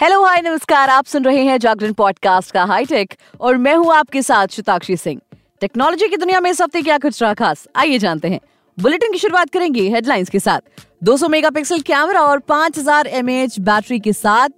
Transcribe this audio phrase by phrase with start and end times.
[0.00, 4.22] Hello hi नमस्कार। आप सुन रहे हैं जागरण पॉडकास्ट का हाईटेक और मैं हूँ आपके
[4.22, 5.20] साथ शताक्षी सिंह।
[5.60, 7.68] टेक्नोलॉजी की दुनिया में इस हफ़्ते क्या कुछ रहा खास?
[7.76, 8.40] आइए जानते हैं।
[8.78, 10.60] बुलेटिन की शुरुआत करेंगे हेडलाइंस के साथ।
[11.04, 14.48] 200 मेगापिक्सल कैमरा और 5000 एमएएच बैटरी के साथ।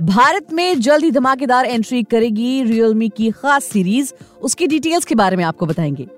[0.00, 4.12] भारत में जल्द ही धमाकेदार एंट्री करेगी रियलमी की खास सीरीज़
[4.42, 6.08] उसकी डिटेल्स के बारे में आपको बताएँगे।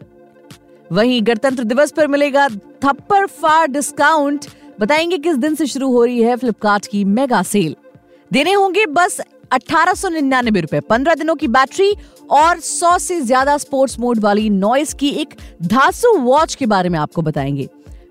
[0.93, 2.49] वहीं गणतंत्र दिवस पर मिलेगा
[2.85, 4.47] थप्पर फार डिस्काउंट
[4.81, 7.77] बताएँगे किस दिन से शुरू हो रही है फ्लिपकार्ट की मेगा सेल
[8.33, 9.21] देने होंगे बस
[9.53, 11.93] अठारह सौ निन्यानबे रुपए। पंद्रह दिनों की बैटरी
[12.33, 16.99] और सौ से ज़्यादा स्पोर्ट्स मोड वाली नॉइस की एक धासु वॉच के बारे में
[16.99, 17.69] आपको बताएँगे।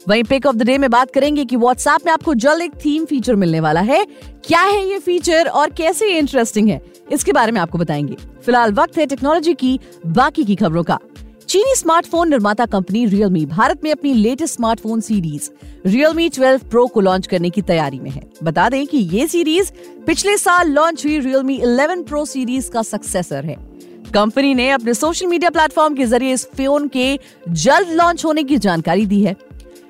[0.10, 3.06] वहीं पिक ऑफ़ द डे में बात करेंगे कि व्हाट्सएप में आपको जल्द एक थीम
[3.06, 4.06] फीचर मिलने वाला है।
[4.46, 8.98] क्या है ये फीचर और कैसे इंटरेस्टिंग है, इसके बारे में आपको बताएँगे। फ़िलहाल वक्त
[8.98, 11.00] है टेक्नोलॉजी की, बाकी की खबरों का।
[11.52, 15.50] चीनी स्मार्टफ़ोन निर्माता कंपनी रियलमी भारत में अपनी latest smartphone series
[15.86, 19.72] Realme 12 pro को लॉन्च करने की तैयारी में है। बता दें कि ये सीरीज़
[20.05, 23.55] पिछले साल लॉन्च हुई रियलमी 11 प्रो सीरीज़ का सक्सेसर है।
[24.13, 28.57] कंपनी ने अपने सोशल मीडिया प्लेटफॉर्म के ज़रिए इस फ़ोन के जल्द लॉन्च होने की
[28.57, 29.35] जानकारी दी है।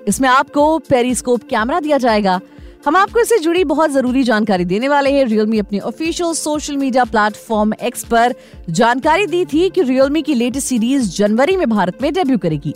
[0.07, 2.39] इसमें आपको पेरिस्कोप कैमरा दिया जाएगा
[2.85, 7.03] हम आपको इससे जुड़ी बहुत ज़रूरी जानकारी देने वाले हैं। रियलमी अपने official social media
[7.03, 8.33] platform X पर
[8.69, 12.73] जानकारी दी थी कि रियलमी की लेटेस्ट सीरीज़ जनवरी में भारत में डेब्यू करेगी।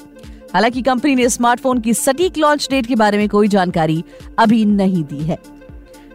[0.54, 4.04] हालाँकि कंपनी ने स्मार्टफ़ोन की सटीक लॉन्च डेट के बारे में कोई जानकारी
[4.40, 5.38] अभी नहीं दी है।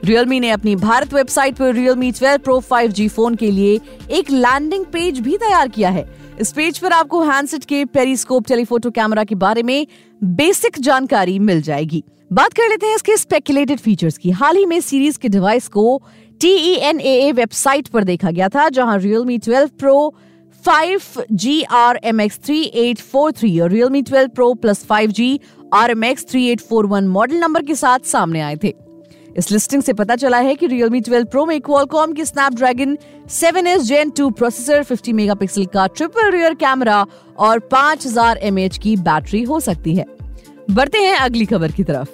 [0.05, 4.85] रियलमी ने अपनी भारत वेबसाइट पर रियलमी 12 प्रो 5G फ़ोन के लिए एक लैंडिंग
[4.85, 6.09] पेज भी तैयार किया है।
[6.41, 9.87] इस पेज पर आपको हैंडसेट के पेरिस्कोप, टेलीफोटो कैमरा के बारे में
[10.25, 14.81] बेसिक जानकारी मिल जाएगी। बात कर लेते हैं इसके स्पेकुलेटेड फीचर्स की। हाल ही में
[14.81, 16.03] सीरीज़ के डिवाइस को
[16.41, 20.11] टी वेबसाइट पर देखा गया था, जहाँ Realme 12 Pro
[20.65, 25.39] 5G RMX3843 और Realme 12 Pro Plus 5G
[25.75, 28.75] RMX3841 model number के साथ सामने आए थे।
[29.37, 32.97] इस लिस्टिंग से पता चला है कि Realme 12 Pro में Qualcomm की Snapdragon
[33.29, 37.07] 7s Gen 2 processor 50 megapixel का ट्रिपल रियर कैमरा
[37.39, 40.05] और 5000 mAh की बैटरी हो सकती है।
[40.71, 42.09] बढ़ते हैं अगली खबर की तरफ़।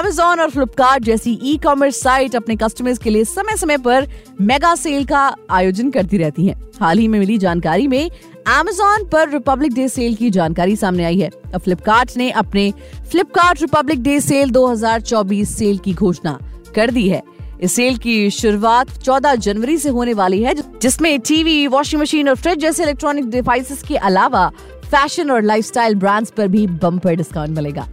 [0.00, 4.08] Amazon और फ्लिपकार्ट जैसी ई कॉमर्स साइट अपने कस्टमर्स के लिए समय समय पर
[4.40, 8.10] मेगा सेल का आयोजन करती रहती हैं। हाल ही में मिली जानकारी में
[8.60, 12.72] Amazon पर रिपब्लिक डे सेल की जानकारी सामने आई है। अब फ्लिपकार्ट ने अपने
[13.10, 16.38] Flipkart republic day sale 2024 sale की घोषणा।
[16.76, 17.22] कर दी है।
[17.62, 22.34] इस सेल की शुरुआत 14 जनवरी से होने वाली है जिसमें टीवी वॉशिंग मशीन और
[22.36, 24.48] फ्रिज जैसे इलेक्ट्रॉनिक डिवाइसेस के अलावा
[24.84, 27.88] फ़ैशन और लाइफस्टाइल ब्रांड्स पर भी बम्पर डिस्काउंट मिलेगा।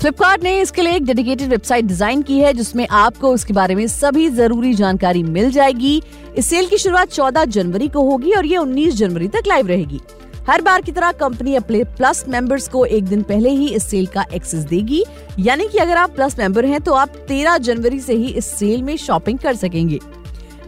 [0.00, 3.86] फ्लिपकार्ट ने इसके लिए एक डेडिकेटेड वेबसाइट डिज़ाइन की है, जिसमें आपको उसके बारे में
[3.86, 6.00] सभी ज़रूरी जानकारी मिल जाएगी।
[6.36, 10.00] इस सेल की शुरुआत 14 जनवरी को होगी और ये 19 जनवरी तक लाइव रहेगी।
[10.48, 14.06] हर बार की तरह कंपनी अपने प्लस मेंबर्स को एक दिन पहले ही इस सेल
[14.06, 15.02] का एक्सेस देगी।
[15.38, 18.82] यानी कि अगर आप प्लस मेंबर हैं तो आप 13 जनवरी से ही इस सेल
[18.82, 19.98] में शॉपिंग कर सकेंगे।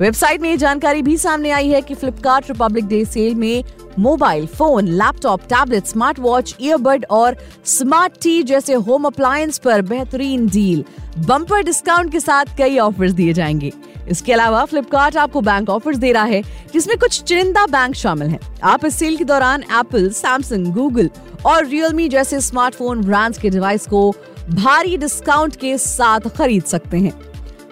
[0.00, 3.64] वेबसाइट में ये जानकारी भी सामने आई है कि फ्लिपकार्ट रिपब्लिक डे सेल में
[3.98, 10.46] mobile phone, laptop, tablet smart watch earbud और स्मार्ट टी जैसे होम अप्लायंस पर बेहतरीन
[10.48, 10.84] डील।
[11.18, 13.72] बम्पर डिस्काउंट के साथ कई ऑफर्स दिए जाएँगे।
[14.08, 16.42] इसके अलावा फ्लिपकार्ट आपको बैंक ऑफर्स दे रहा है,
[16.72, 21.10] जिसमें कुछ चुनिंदा बैंक शामिल हैं। आप इस सेल के दौरान एप्पल सैमसंग गूगल
[21.46, 24.14] और रियलमी जैसे स्मार्टफ़ोन ब्रांड्स के डिवाइस को
[24.50, 27.20] भारी डिस्काउंट के साथ खरीद सकते हैं।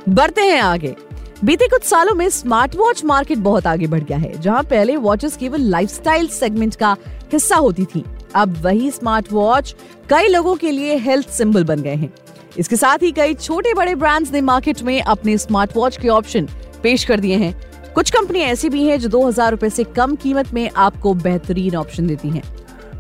[0.09, 0.97] बढ़ते हैं आगे।
[1.45, 5.37] बीते कुछ सालों में स्मार्ट वॉच मार्केट बहुत आगे बढ़ गया है, जहाँ पहले वॉचेस
[5.37, 6.97] केवल लाइफस्टाइल सेगमेंट का
[7.33, 8.05] हिस्सा होती थी।
[8.35, 9.75] अब वही स्मार्ट वॉच
[10.11, 12.13] कई लोगों के लिए हेल्थ सिंबल बन गए हैं।
[12.59, 16.49] इसके साथ ही कई छोटे बड़े ब्रांड्स ने मार्केट में अपने स्मार्ट वॉच के ऑप्शन
[16.83, 17.55] पेश कर दिए हैं।
[17.95, 21.77] कुछ कंपनी ऐसी भी हैं जो दो हज़ार रूपए से कम कीमत में आपको बेहतरीन
[21.77, 22.43] ऑप्शन देती हैं।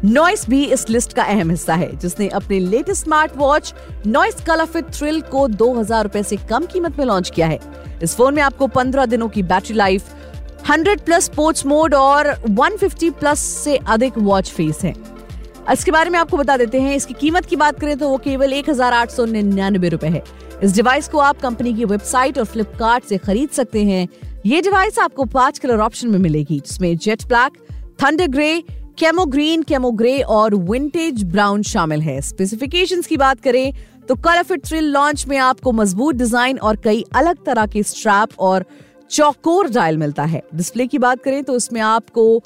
[0.04, 3.72] नॉइस भी इस लिस्ट का अहम हिस्सा है, जिसने अपने latest smart watch
[4.06, 7.58] Noise ColorFit Thrill को दो हज़ार रूपए से कम कीमत में लॉन्च किया है।
[8.02, 10.14] इस फ़ोन में आपको 15 दिनों की battery life
[10.66, 14.94] 100 plus sports mode और 150 प्लस से अधिक वॉच फेस है।
[15.72, 18.52] इसके बारे में आपको बता देते हैं, इसकी कीमत की बात करें तो वो केवल
[18.52, 20.22] एक हज़ार आठ सौ निन्यानबे रूपए है।
[20.62, 24.08] इस डिवाइस को आप कंपनी की वेबसाइट और फ्लिपकार्ट से खरीद सकते हैं।
[24.46, 27.58] ये डिवाइस आपको पाँच कलर ऑप्शन में मिलेगी, जिसमें jet black
[28.02, 28.62] thunder grey
[28.98, 33.72] camo green camo grey और विंटेज ब्राउन शामिल है। स्पेसिफिकेशंस की बात करें
[34.08, 38.38] तो कलर फिट थ्रिल लॉन्च में आपको मज़बूत डिज़ाइन और कई अलग तरह के स्ट्रैप
[38.38, 38.64] और
[39.10, 42.42] चौकोर डायल मिलता है। डिस्प्ले की बात करें तो इसमें आपको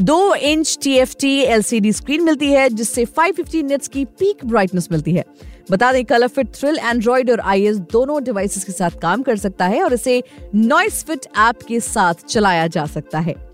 [0.00, 4.88] दो inch T F T LCD screen मिलती है, जिससे 550 निट्स की पीक ब्राइटनेस
[4.92, 5.24] मिलती है।
[5.70, 9.66] बता दें कलर फिट थ्रिल एंड्रॉइड और आई दोनों डिवाइसेस के साथ काम कर सकता
[9.66, 10.22] है और इसे
[10.54, 13.47] नॉइस फिट ऐप के साथ चलाया जा सकता है।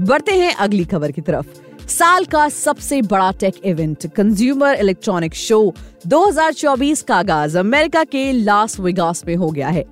[0.00, 1.46] बढ़ते हैं अगली खबर की तरफ़।
[1.88, 5.74] साल का सबसे बड़ा tech event consumer electronic show
[6.06, 9.84] 2024 का आगाज़ अमेरिका के लास वेगास में हो गया है।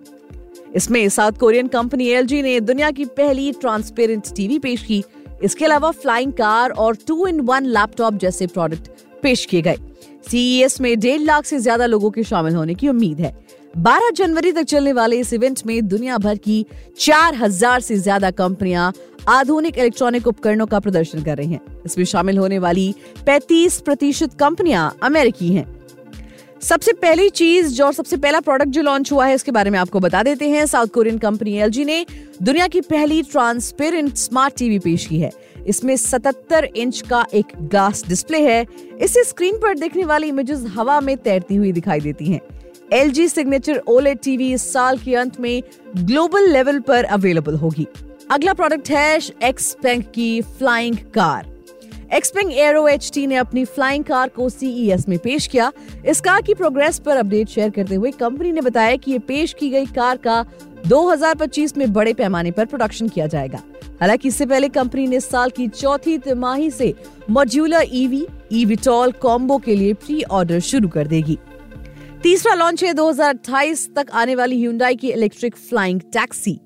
[0.76, 5.04] इसमें साउथ कोरियन कंपनी एलजी ने दुनिया की पहली ट्रांसपेरेंट टीवी पेश की।
[5.42, 8.90] इसके अलावा फ्लाइंग कार और टू इन वन लैपटॉप जैसे प्रोडक्ट
[9.22, 9.76] पेश किए गए।
[10.24, 13.34] सीईएस में डेढ़ लाख से ज़्यादा लोगों के शामिल होने की उम्मीद है।
[13.74, 16.64] 12 जनवरी तक चलने वाले इस इवेंट में दुनिया भर की
[16.98, 18.92] 4000 से ज़्यादा कंपनियाँ
[19.28, 22.94] आधुनिक इलेक्ट्रॉनिक उपकरणों का प्रदर्शन कर रही हैं। इसमें शामिल होने वाली
[23.28, 25.66] 35 प्रतिशत कंपनियाँ अमेरिकी हैं।
[26.62, 29.78] सबसे पहली चीज़ जो और सबसे पहला प्रोडक्ट जो लॉन्च हुआ है, इसके बारे में
[29.78, 32.04] आपको बता देते हैं। साउथ कोरियन कंपनी एलजी ने
[32.42, 35.30] दुनिया की पहली ट्रांसपेरेंट स्मार्ट टीवी पेश की है।
[35.66, 38.66] इसमें 77 इंच का एक ग्लास डिस्प्ले है।
[39.00, 42.40] इस स्क्रीन पर देखने वाली इमेजेस हवा में तैरती हुई दिखाई देती हैं।
[42.92, 45.62] L G signature OLED TV इस साल के अंत में
[45.96, 47.86] ग्लोबल लेवल पर अवेलेबल होगी।
[48.30, 51.50] अगला प्रोडक्ट है एक्स बैंक की flying car
[52.14, 55.72] Xpeng aero H ने अपनी फ्लाइंग कार को सीईएस में पेश किया।
[56.06, 59.52] इस कार की प्रोग्रेस पर अपडेट शेयर करते हुए कंपनी ने बताया कि ये पेश
[59.52, 60.44] की गई कार का
[60.86, 63.62] 2025 में बड़े पैमाने पर प्रोडक्शन किया जाएगा।
[64.02, 66.92] हालाँकि इससे पहले कंपनी ने साल की चौथी तिमाही से
[67.30, 71.38] मॉड्यूलर ईवी, ईविटॉल कॉम्बो के लिए प्री ऑर्डर शुरू कर देगी।
[72.22, 76.58] तीसरा लॉन्च है 2028 तक आने वाली ह्यूंडाई की इलेक्ट्रिक फ्लाइंग टैक्सी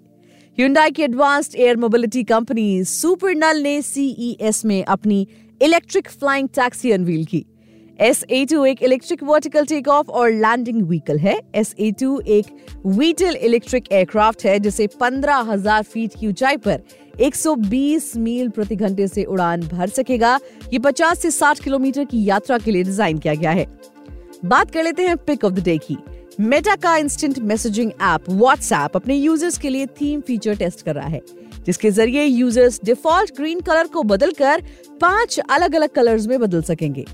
[0.59, 5.27] ह्यूंडाई की advanced air mobility company Supernal ने सीईएस में अपनी
[5.61, 7.45] इलेक्ट्रिक फ्लाइंग टैक्सी अनवील की।
[7.99, 12.19] एस ए टू एक इलेक्ट्रिक वर्टिकल टेक ऑफ़ और लैंडिंग व्हीकल है। एस ए टू
[12.21, 12.47] एक
[12.89, 16.83] वीटल इलेक्ट्रिक एयरक्राफ्ट है, जिसे पंद्रह हज़ार फीट की ऊंचाई पर
[17.21, 20.39] 120 मील प्रति घंटे से उड़ान भर सकेगा।
[20.73, 23.67] ये 50 से 60 किलोमीटर की यात्रा के लिए डिज़ाइन किया गया है।
[24.45, 25.97] बात कर लेते हैं पिक ऑफ़ द डे की।
[26.41, 31.09] मेटा का इंस्टेंट मैसेजिंग ऐप व्हाट्सएप अपने यूज़र्स के लिए थीम फीचर टेस्ट कर रहा
[31.09, 31.21] है,
[31.67, 34.63] जिसके ज़रिए यूज़र्स डिफ़ॉल्ट ग्रीन कलर को बदलकर
[35.01, 37.05] पाँच अलग अलग कलर्स में बदल सकेंगे।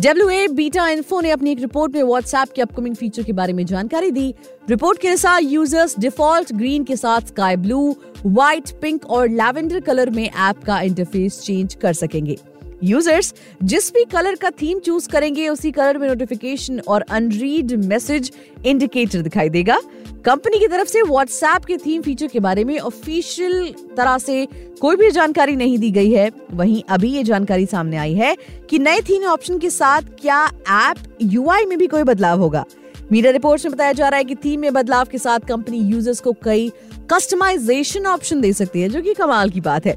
[0.00, 3.52] डब्ल्यू ए बीटा इन्फो ने अपनी एक रिपोर्ट में व्हाट्सएप के अपकमिंग फीचर के बारे
[3.52, 4.34] में जानकारी दी।
[4.70, 7.96] रिपोर्ट के अनुसार यूज़र्स डिफ़ॉल्ट ग्रीन के साथ स्काई ब्लू
[8.26, 12.36] व्हाइट पिंक और लैवेंडर कलर में ऐप का इंटरफेस चेंज कर सकेंगे।
[12.84, 18.32] यूज़र्स जिस भी कलर का थीम चूज़ करेंगे, उसी कलर में नोटिफिकेशन और अनरीड मैसेज
[18.66, 19.78] इंडिकेटर दिखाई देगा।
[20.24, 24.46] कंपनी की तरफ़ से व्हाट्सएप के थीम फीचर के बारे में ऑफिशियल तरह से
[24.80, 28.36] कोई भी जानकारी नहीं दी गई है। वहीं अभी ये जानकारी सामने आई है
[28.70, 32.64] कि नए थीम ऑप्शन के साथ क्या ऐप यूआई में भी कोई बदलाव होगा।
[33.12, 36.20] मीडिया रिपोर्ट्स में बताया जा रहा है कि थीम में बदलाव के साथ कंपनी यूज़र्स
[36.20, 36.70] को कई
[37.12, 39.96] कस्टमाइजेशन ऑप्शन दे सकती है, जो कि कमाल की बात है।